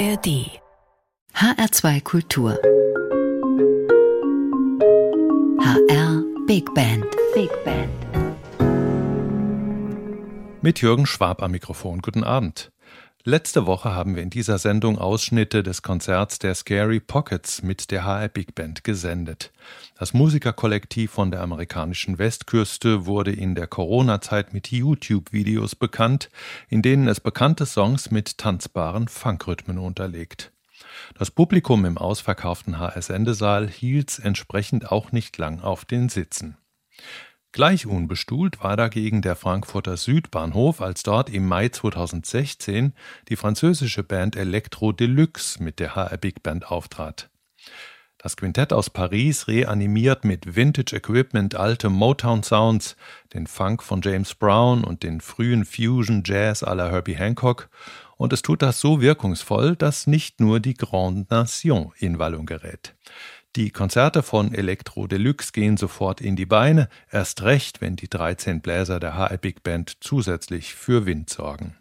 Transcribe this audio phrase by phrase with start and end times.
[0.00, 0.48] ARD
[1.34, 2.58] HR2 Kultur
[5.60, 7.90] HR Big Band Big Band
[10.62, 12.00] Mit Jürgen Schwab am Mikrofon.
[12.00, 12.72] Guten Abend.
[13.24, 18.06] Letzte Woche haben wir in dieser Sendung Ausschnitte des Konzerts der Scary Pockets mit der
[18.06, 19.52] HR Big Band gesendet.
[19.98, 26.30] Das Musikerkollektiv von der amerikanischen Westküste wurde in der Corona-Zeit mit YouTube-Videos bekannt,
[26.70, 30.50] in denen es bekannte Songs mit tanzbaren Funkrhythmen unterlegt.
[31.18, 36.56] Das Publikum im ausverkauften HR-Sendesaal hielt's entsprechend auch nicht lang auf den Sitzen.
[37.52, 42.92] Gleich unbestuhlt war dagegen der Frankfurter Südbahnhof, als dort im Mai 2016
[43.28, 47.28] die französische Band Electro Deluxe mit der HR Big Band auftrat.
[48.18, 52.94] Das Quintett aus Paris reanimiert mit Vintage Equipment alte Motown Sounds,
[53.32, 57.68] den Funk von James Brown und den frühen Fusion Jazz la Herbie Hancock
[58.16, 62.94] und es tut das so wirkungsvoll, dass nicht nur die Grande Nation in Wallung gerät.
[63.56, 68.60] Die Konzerte von Elektro Deluxe gehen sofort in die Beine, erst recht, wenn die 13
[68.60, 71.76] Bläser der HR Big Band zusätzlich für Wind sorgen.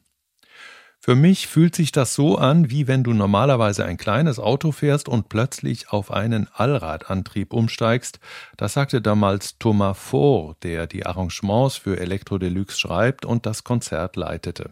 [1.00, 5.08] Für mich fühlt sich das so an, wie wenn du normalerweise ein kleines Auto fährst
[5.08, 8.20] und plötzlich auf einen Allradantrieb umsteigst.
[8.58, 14.16] Das sagte damals Thomas Faure, der die Arrangements für Elektro Deluxe schreibt und das Konzert
[14.16, 14.72] leitete.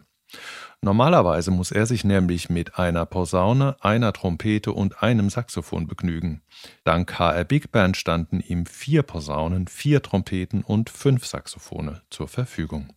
[0.80, 6.42] Normalerweise muss er sich nämlich mit einer Posaune, einer Trompete und einem Saxophon begnügen.
[6.84, 12.92] Dank HR Big Band standen ihm vier Posaunen, vier Trompeten und fünf Saxophone zur Verfügung.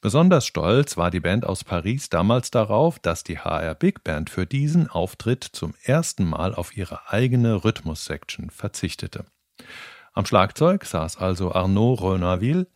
[0.00, 4.46] Besonders stolz war die Band aus Paris damals darauf, dass die HR Big Band für
[4.46, 9.26] diesen Auftritt zum ersten Mal auf ihre eigene Rhythmus-Section verzichtete.
[10.14, 12.66] Am Schlagzeug saß also Arnaud Renaville,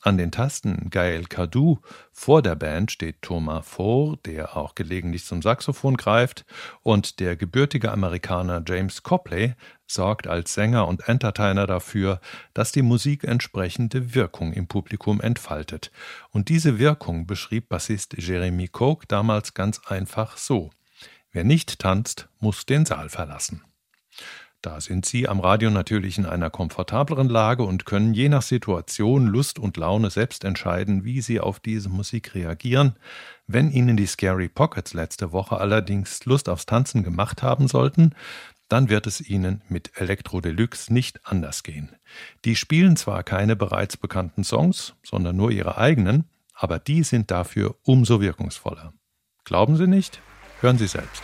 [0.00, 1.78] an den Tasten Gaël Cadou,
[2.12, 6.44] vor der Band steht Thomas Faure, der auch gelegentlich zum Saxophon greift,
[6.82, 9.54] und der gebürtige Amerikaner James Copley
[9.86, 12.20] sorgt als Sänger und Entertainer dafür,
[12.54, 15.90] dass die Musik entsprechende Wirkung im Publikum entfaltet.
[16.30, 20.70] Und diese Wirkung beschrieb Bassist Jeremy Coke damals ganz einfach so.
[21.32, 23.62] Wer nicht tanzt, muss den Saal verlassen.
[24.62, 29.26] Da sind Sie am Radio natürlich in einer komfortableren Lage und können je nach Situation,
[29.26, 32.96] Lust und Laune selbst entscheiden, wie Sie auf diese Musik reagieren.
[33.46, 38.14] Wenn Ihnen die Scary Pockets letzte Woche allerdings Lust aufs Tanzen gemacht haben sollten,
[38.68, 41.96] dann wird es Ihnen mit Elektro Deluxe nicht anders gehen.
[42.44, 47.76] Die spielen zwar keine bereits bekannten Songs, sondern nur ihre eigenen, aber die sind dafür
[47.82, 48.92] umso wirkungsvoller.
[49.44, 50.20] Glauben Sie nicht?
[50.60, 51.22] Hören Sie selbst.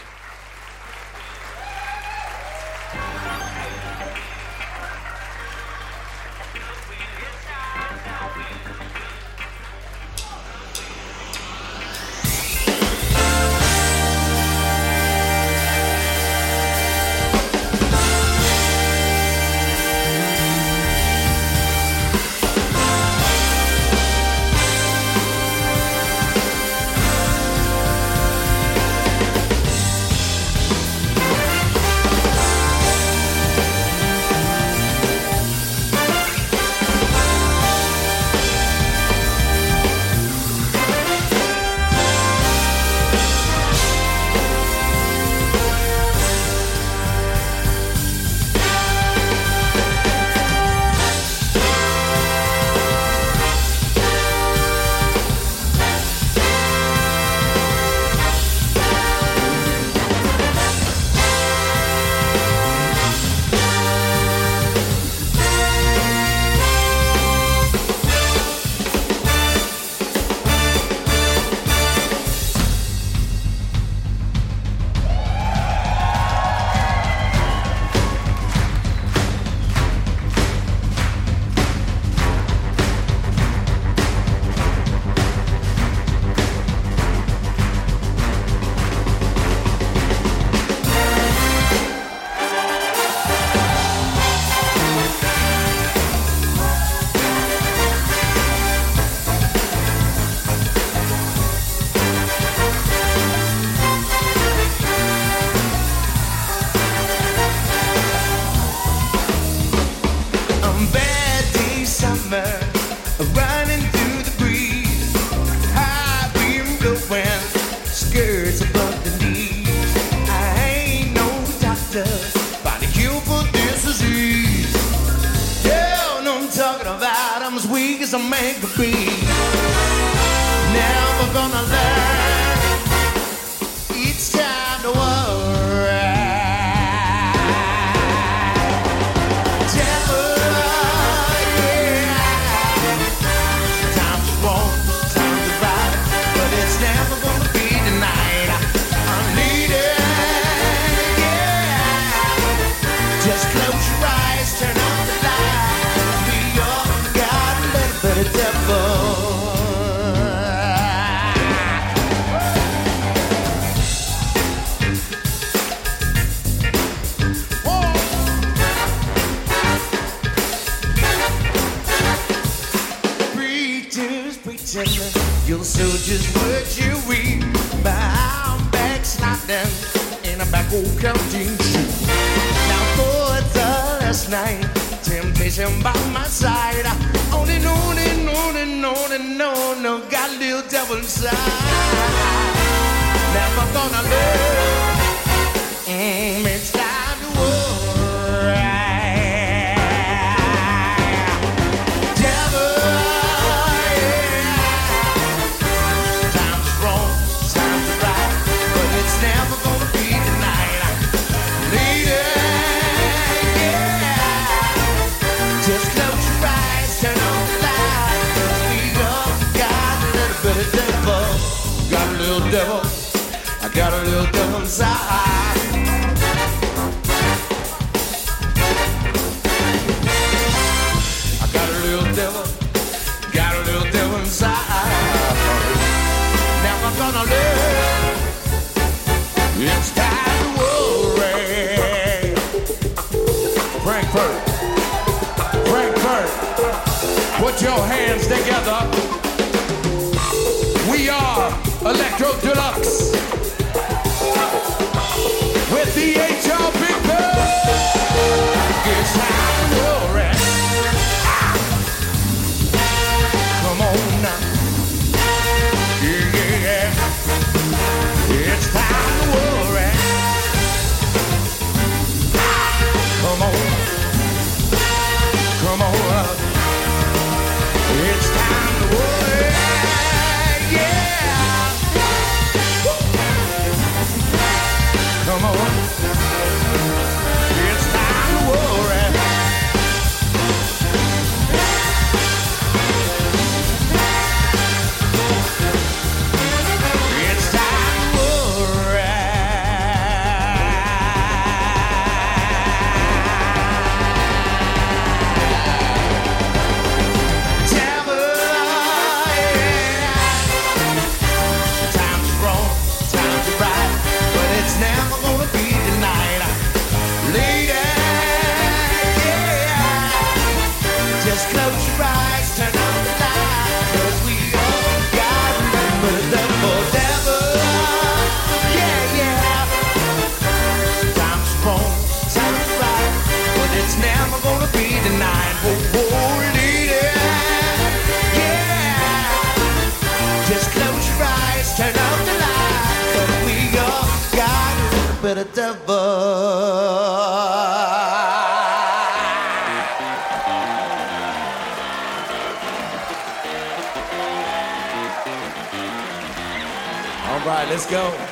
[357.89, 358.26] Let's go.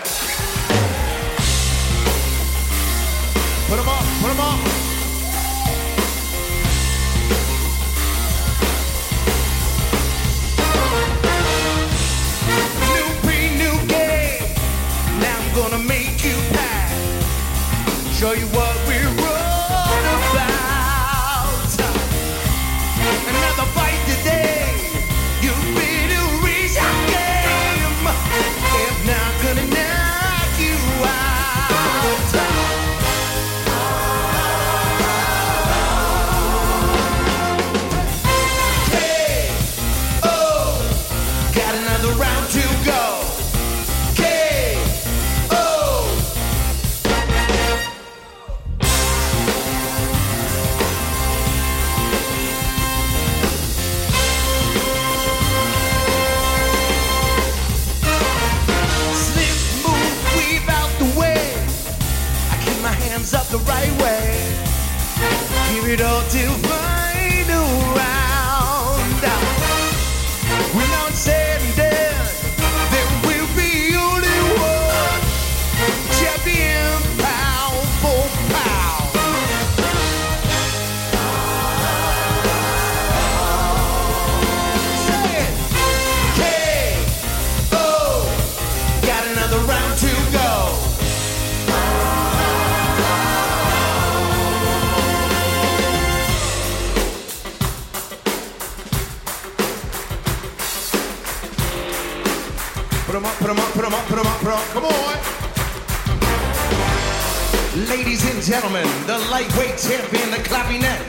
[108.45, 111.01] gentlemen, the lightweight champion, the clavinet.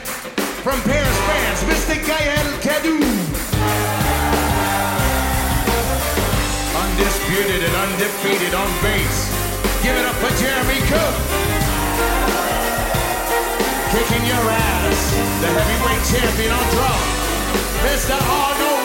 [0.64, 1.94] From Paris, France, Mr.
[2.00, 2.96] Gael Cadou.
[6.80, 9.28] Undisputed and undefeated on base.
[9.82, 11.16] Give it up for Jeremy Cook.
[13.92, 15.00] Kicking your ass,
[15.42, 17.02] the heavyweight champion on drum,
[17.84, 18.16] Mr.
[18.16, 18.75] Arnold.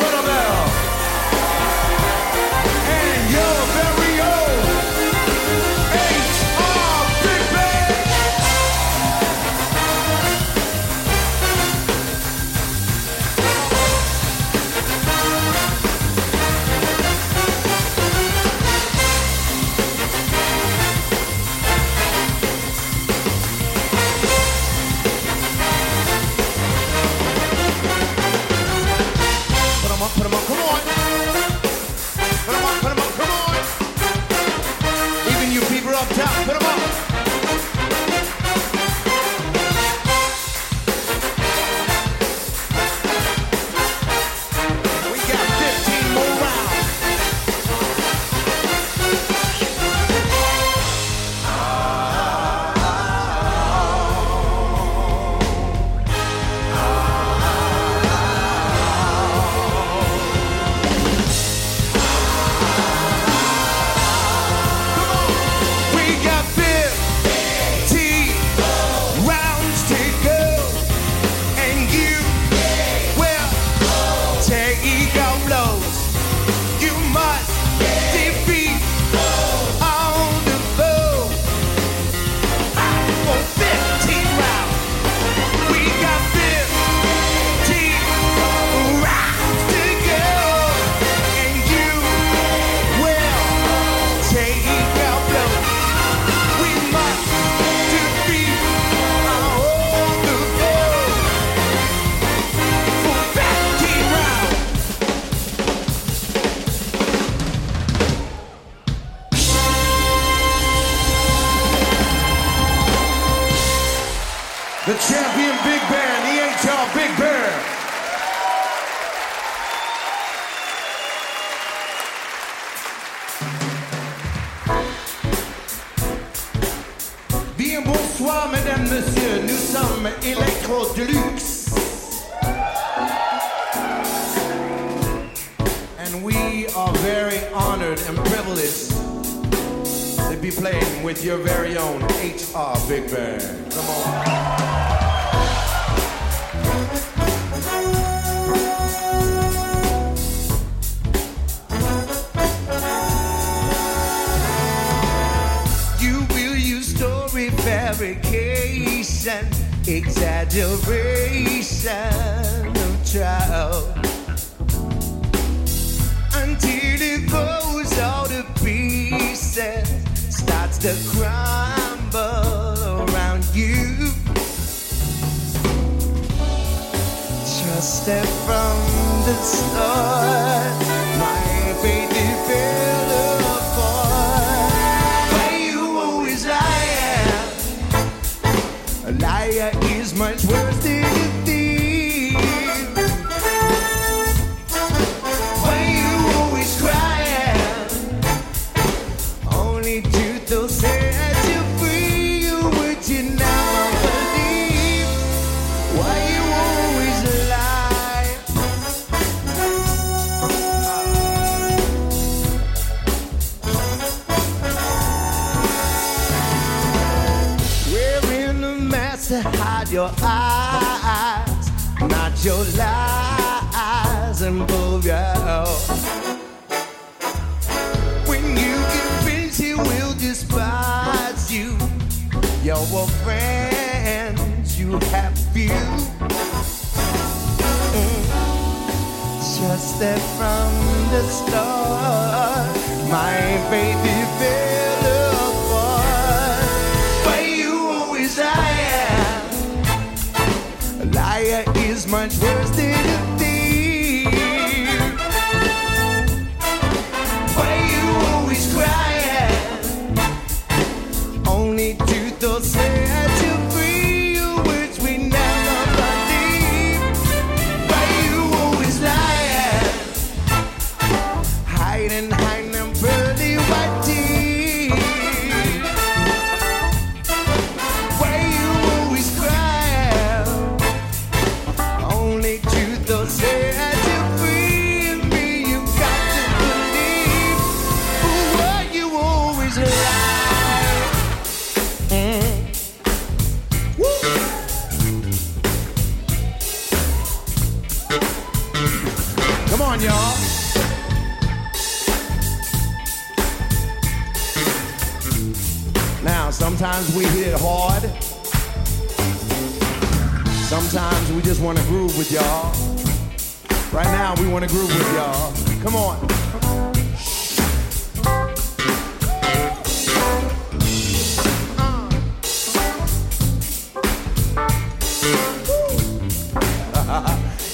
[313.93, 315.53] Right now, we want to groove with y'all.
[315.83, 316.17] Come on.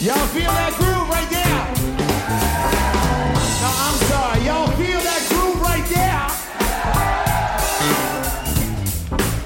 [0.02, 1.66] Y'all feel that groove right there?
[3.62, 4.42] No, I'm sorry.
[4.44, 6.28] Y'all feel that groove right there?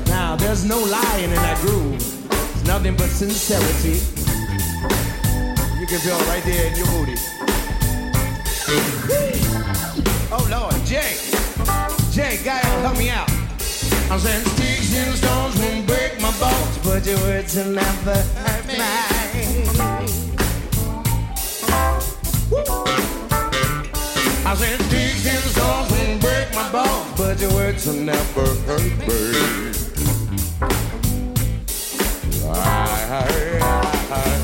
[0.07, 1.95] Now, there's no lying in that groove.
[1.95, 4.20] It's nothing but sincerity.
[5.91, 7.15] You can right there in your booty.
[10.31, 10.73] Oh, Lord.
[10.85, 11.17] Jay.
[12.13, 13.29] Jay, guy, help me out.
[14.09, 18.67] I'm saying sticks and stones won't break my bones, but your words will never hurt
[18.67, 18.77] mine.
[24.45, 28.97] I said sticks and stones won't break my bones, but your words will never hurt
[28.97, 29.07] me.
[32.47, 32.55] I,
[33.11, 34.40] I, I.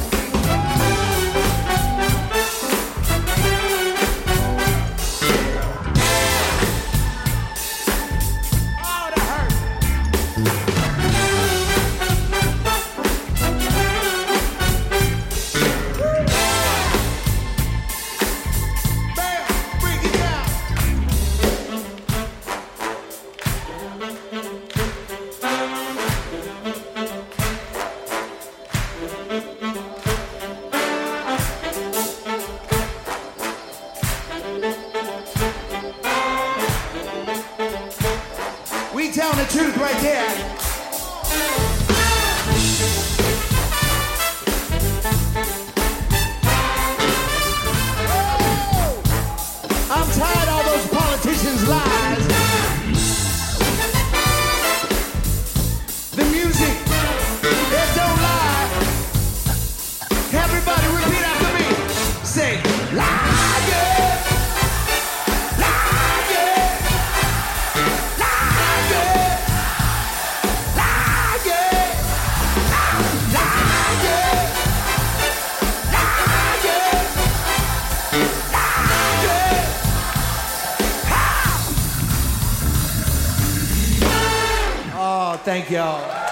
[85.67, 86.26] thank y'all.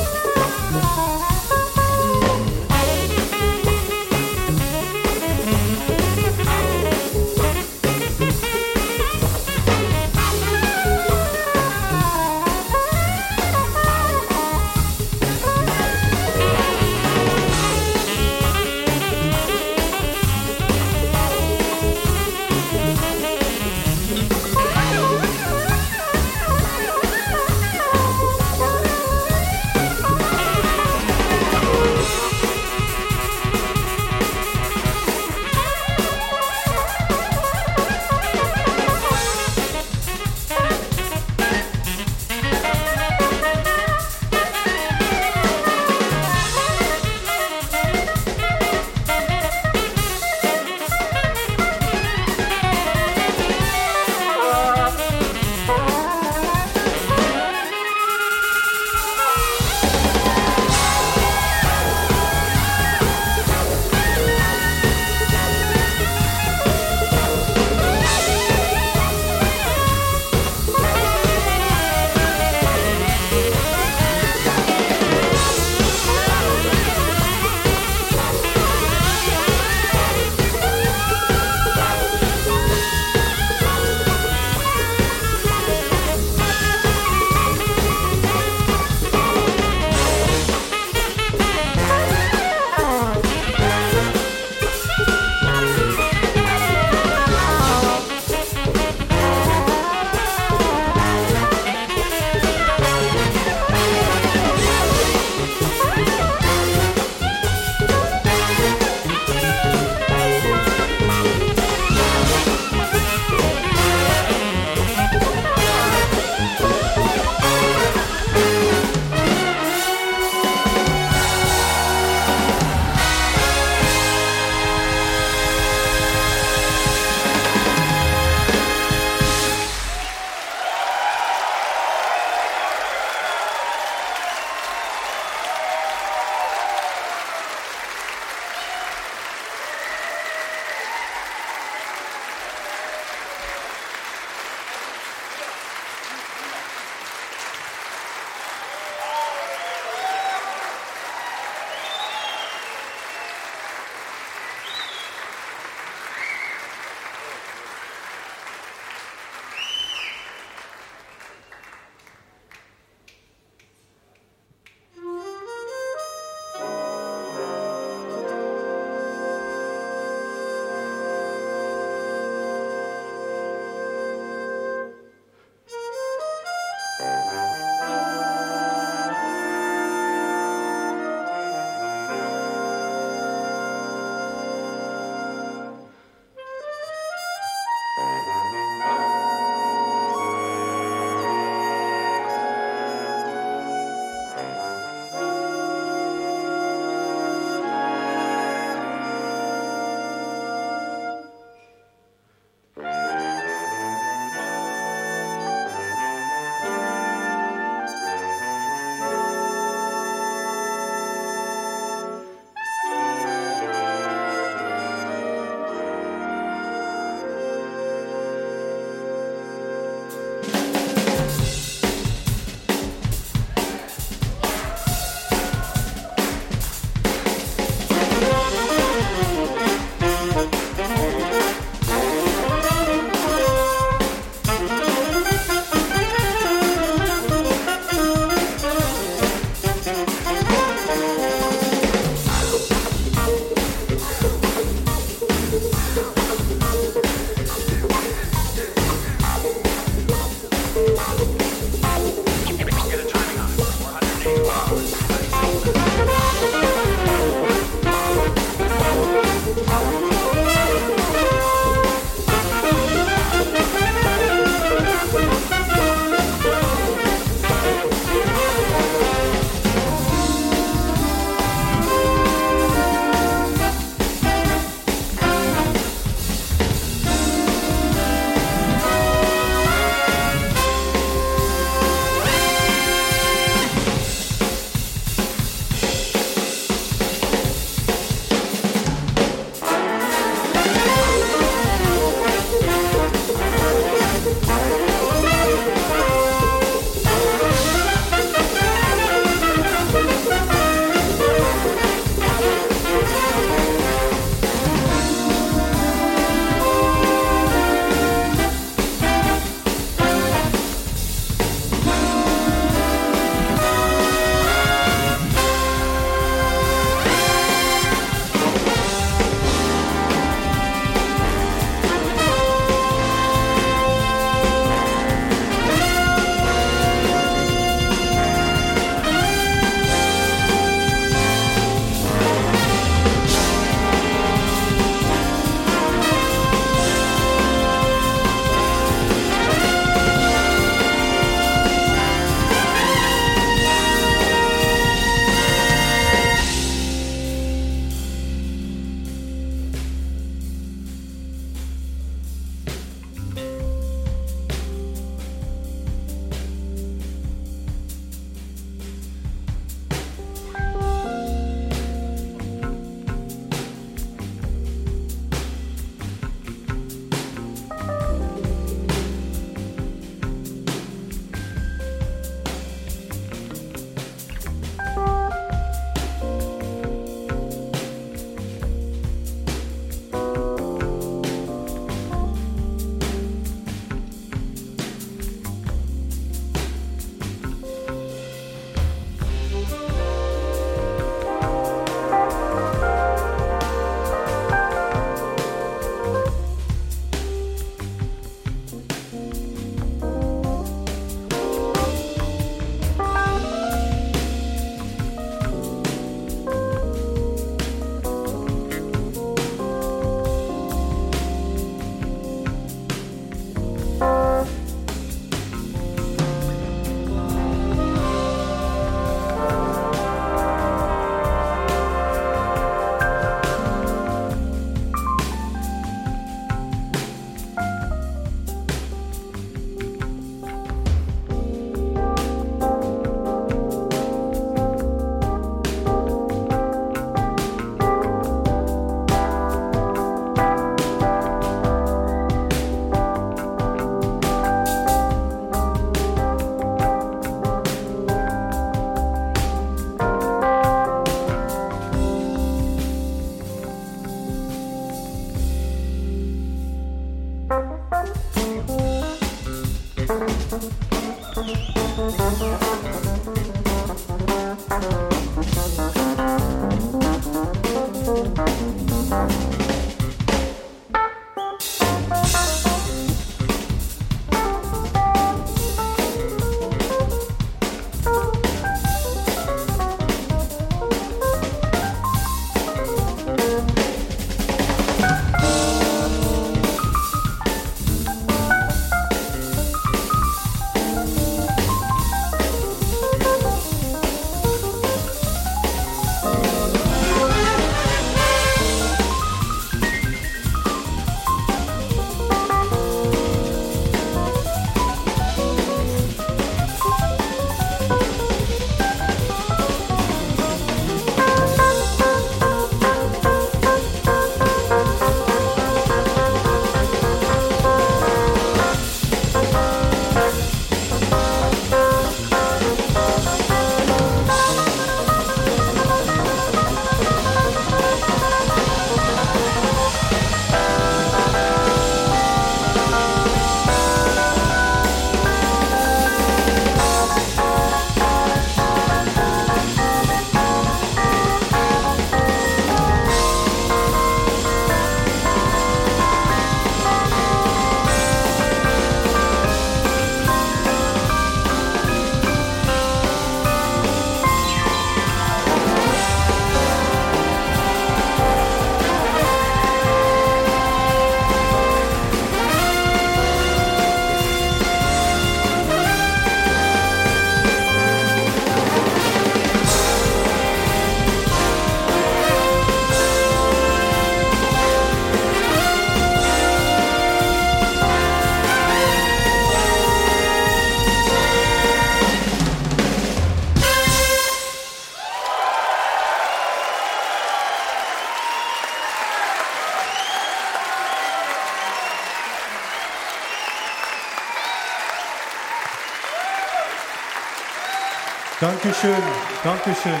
[598.68, 599.02] Dankeschön,
[599.42, 600.00] Dankeschön.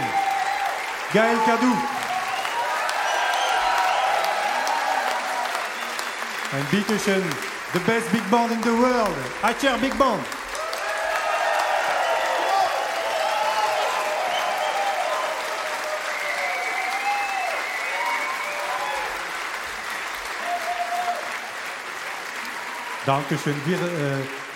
[1.14, 1.74] Gaël Cadou.
[6.52, 7.24] And bitteschön,
[7.72, 10.20] the best big band in the world, Acher Big Band.
[23.06, 23.54] Dankeschön.
[23.64, 24.47] Wir, äh,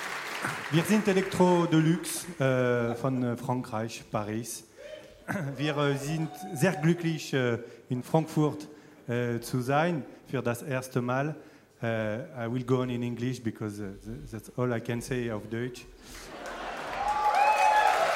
[0.71, 4.65] wir sind Elektro Deluxe äh, von äh, Frankreich, Paris.
[5.57, 8.67] Wir äh, sind sehr glücklich, äh, in Frankfurt
[9.07, 11.37] äh, zu sein für das erste Mal.
[11.83, 15.31] Äh, I will go on in English because uh, th- that's all I can say
[15.31, 15.85] auf Deutsch.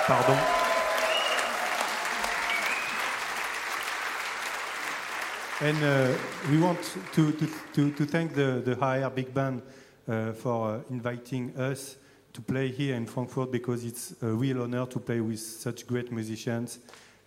[0.07, 0.37] Pardon.
[5.61, 6.15] And uh,
[6.51, 6.79] we want
[7.15, 9.63] to, to, to, to thank the, the HR Big Band
[10.09, 11.97] uh, for uh, inviting us
[12.37, 16.13] to play here in Frankfurt because it's a real honor to play with such great
[16.13, 16.81] musicians.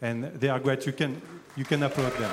[0.03, 0.85] And they are great.
[0.85, 1.19] You can,
[1.57, 2.31] you can applaud them.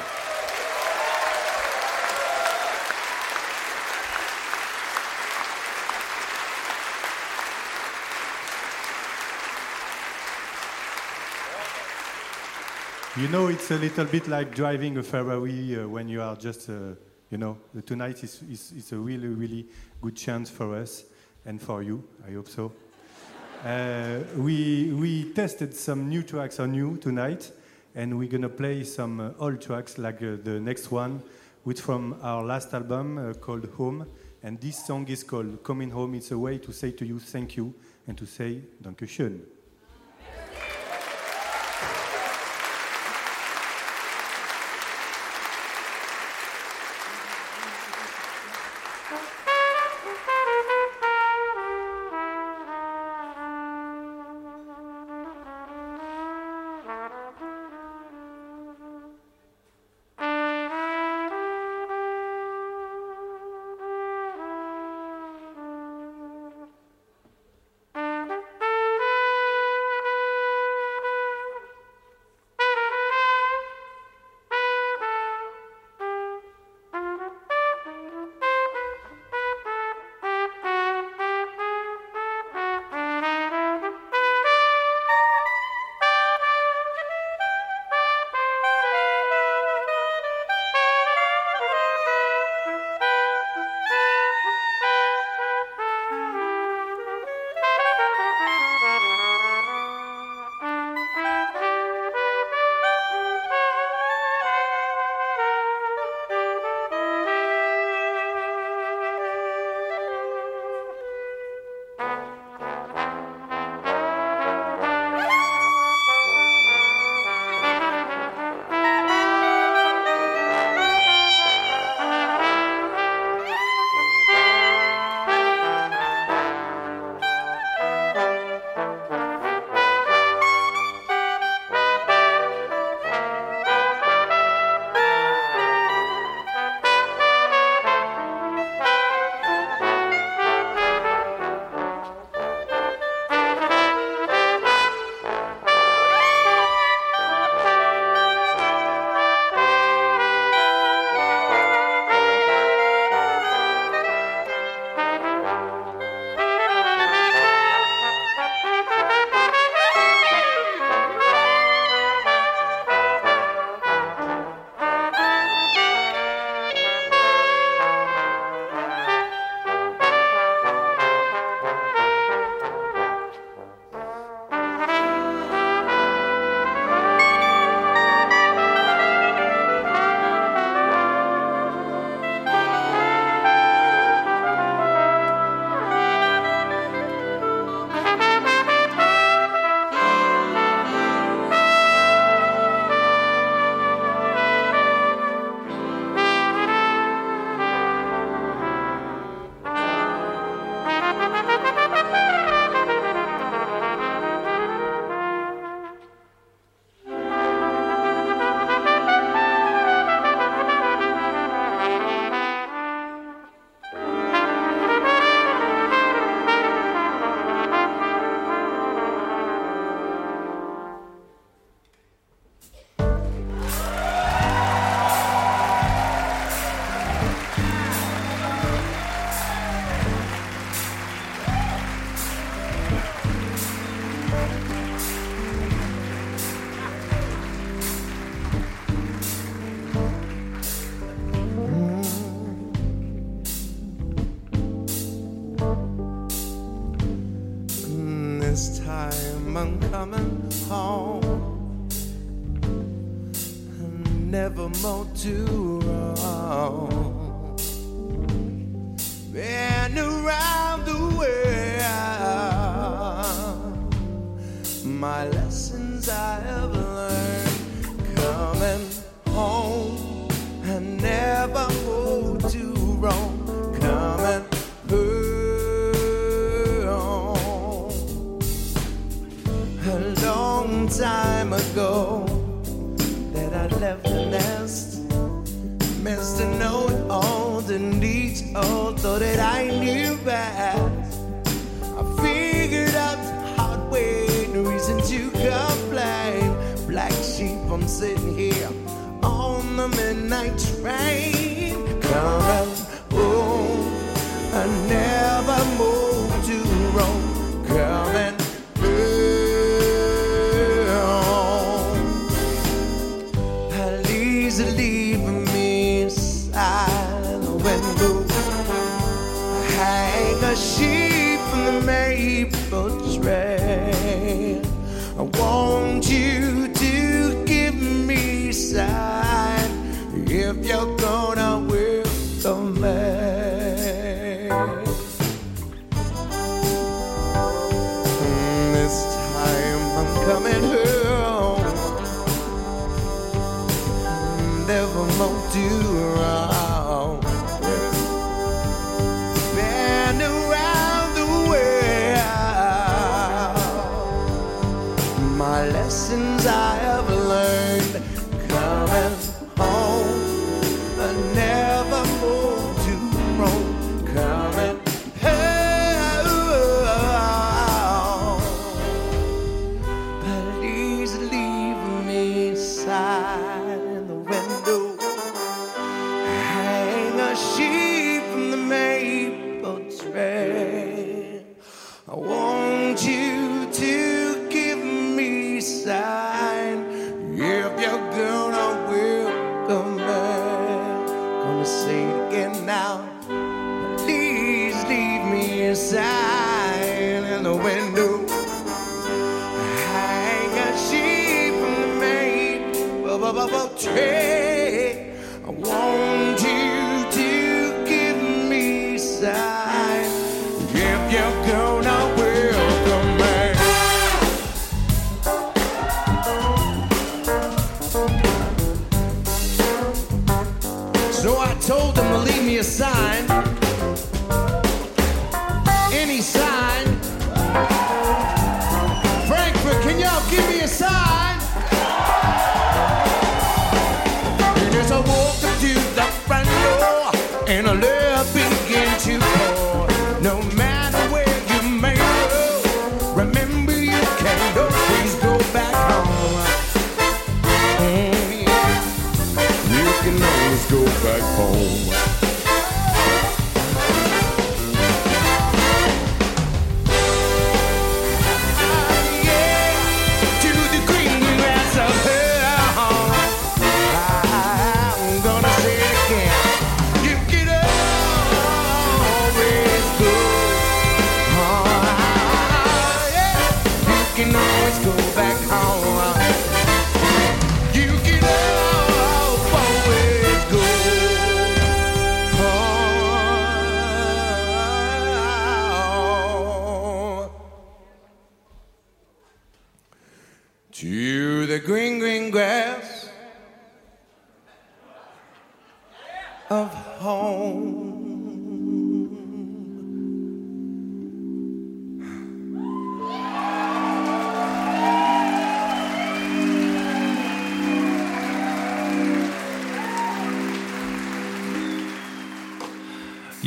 [13.16, 16.68] You know, it's a little bit like driving a Ferrari uh, when you are just,
[16.68, 16.94] uh,
[17.30, 17.56] you know,
[17.86, 19.66] tonight is, is, is a really, really
[20.02, 21.04] good chance for us
[21.46, 22.72] and for you, I hope so.
[23.64, 27.50] Uh, we, we tested some new tracks on you tonight,
[27.94, 31.22] and we're gonna play some uh, old tracks like uh, the next one,
[31.64, 34.06] which from our last album uh, called Home.
[34.42, 36.14] And this song is called Coming Home.
[36.14, 37.74] It's a way to say to you thank you
[38.06, 39.55] and to say Dankeschön.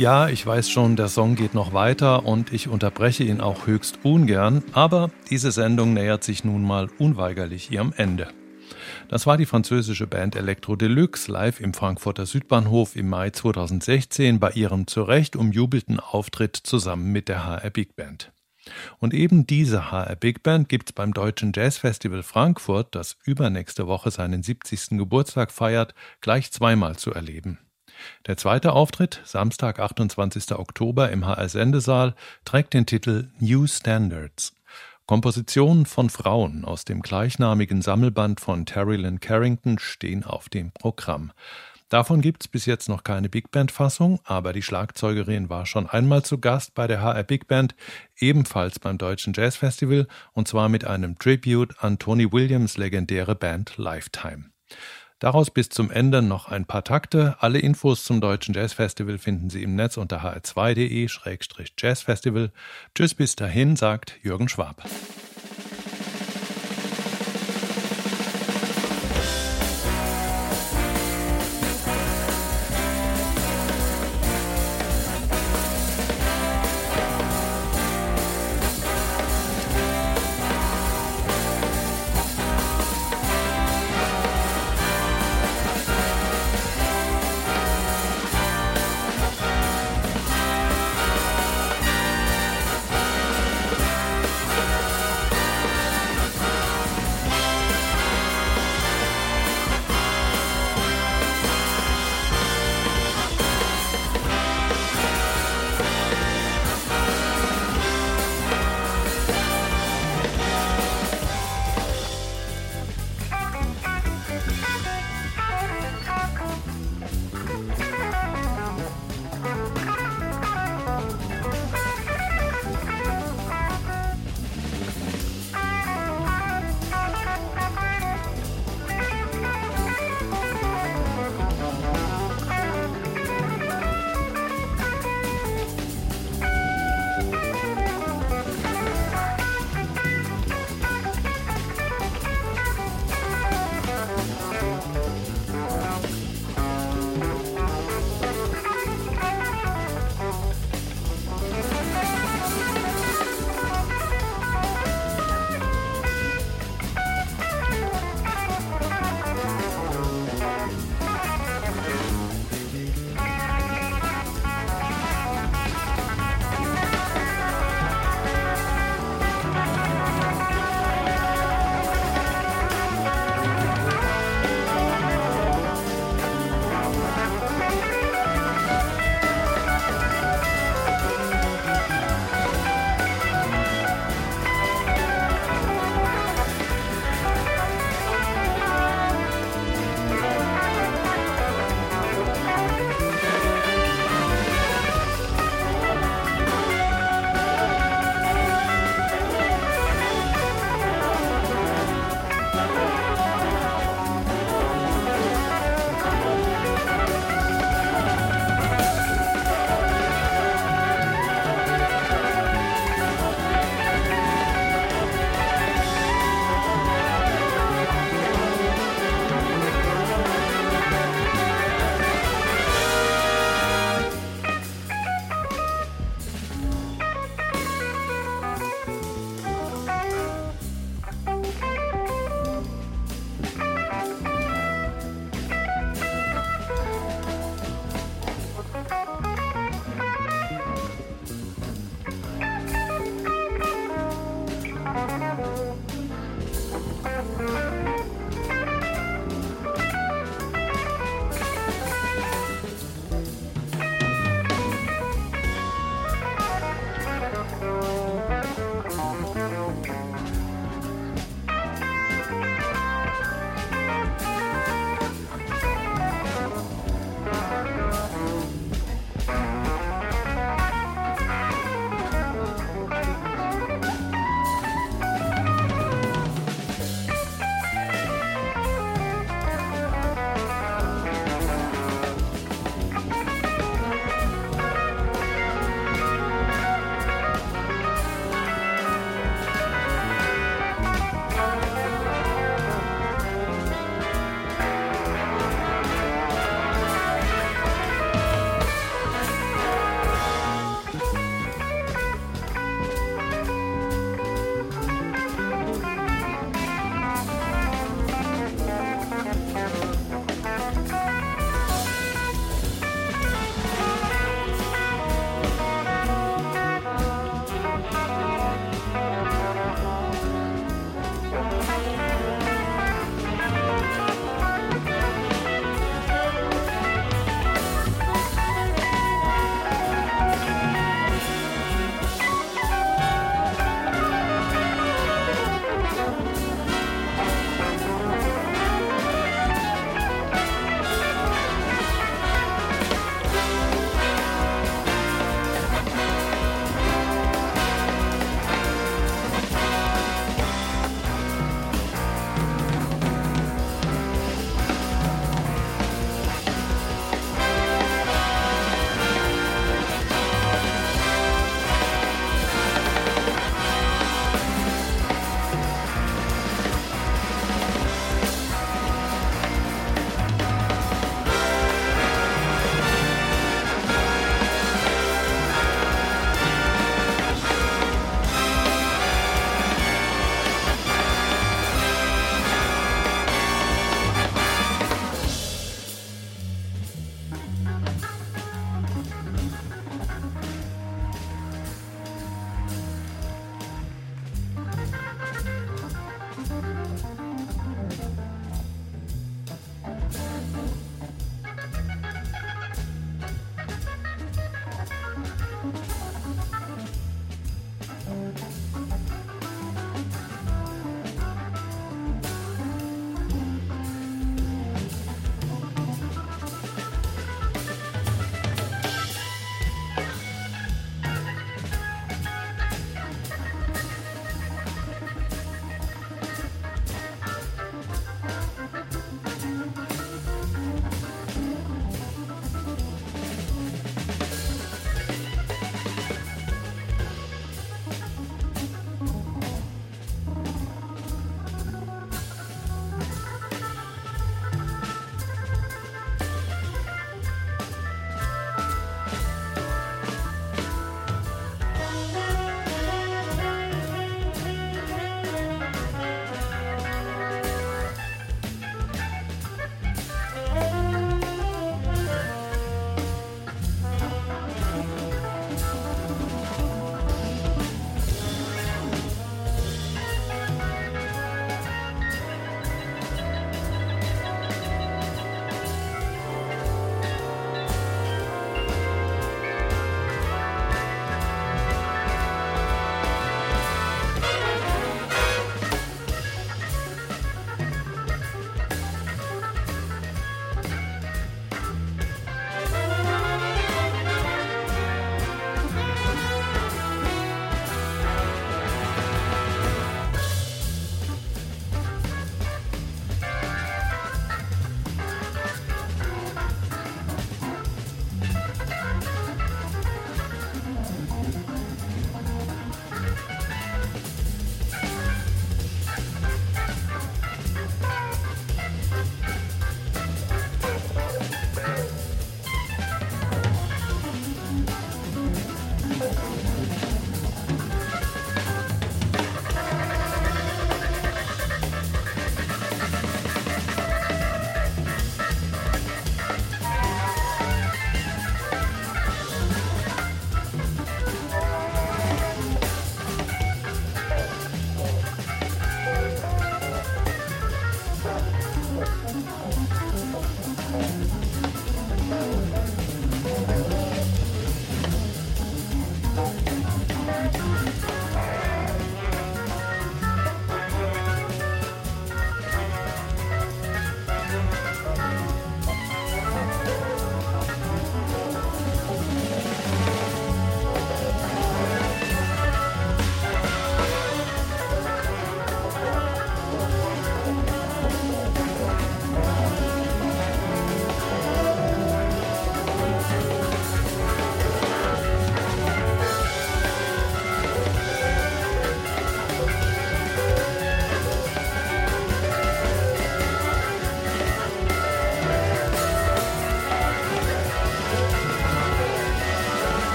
[0.00, 3.98] Ja, ich weiß schon, der Song geht noch weiter und ich unterbreche ihn auch höchst
[4.02, 8.28] ungern, aber diese Sendung nähert sich nun mal unweigerlich ihrem Ende.
[9.10, 14.52] Das war die französische Band Electro Deluxe live im Frankfurter Südbahnhof im Mai 2016 bei
[14.52, 18.32] ihrem zurecht umjubelten Auftritt zusammen mit der HR Big Band.
[19.00, 23.86] Und eben diese HR Big Band gibt es beim Deutschen Jazz Festival Frankfurt, das übernächste
[23.86, 24.96] Woche seinen 70.
[24.96, 25.92] Geburtstag feiert,
[26.22, 27.58] gleich zweimal zu erleben.
[28.26, 30.52] Der zweite Auftritt, Samstag, 28.
[30.52, 34.54] Oktober im HR-Sendesaal, trägt den Titel New Standards.
[35.06, 41.32] Kompositionen von Frauen aus dem gleichnamigen Sammelband von Terry Lynn Carrington stehen auf dem Programm.
[41.90, 46.22] Davon gibt es bis jetzt noch keine Big Band-Fassung, aber die Schlagzeugerin war schon einmal
[46.22, 47.74] zu Gast bei der HR Big Band,
[48.16, 53.76] ebenfalls beim Deutschen Jazz Festival, und zwar mit einem Tribute an Tony Williams legendäre Band
[53.76, 54.52] Lifetime.
[55.20, 57.36] Daraus bis zum Ende noch ein paar Takte.
[57.40, 62.52] Alle Infos zum Deutschen Jazz Festival finden Sie im Netz unter hr2.de-jazzfestival.
[62.94, 64.82] Tschüss bis dahin, sagt Jürgen Schwab.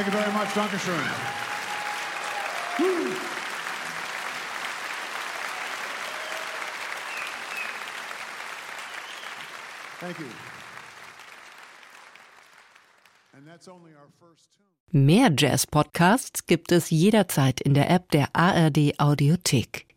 [0.00, 0.48] Thank you very much.
[0.54, 0.98] Dankeschön.
[10.00, 10.26] Thank you.
[13.34, 14.66] And that's only our first tune.
[14.90, 19.86] Mehr Jazz-Podcasts gibt es jederzeit in der App der ARD Audiothek.